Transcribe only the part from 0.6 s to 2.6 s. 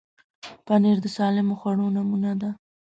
پنېر د سالمو خوړو نمونه ده.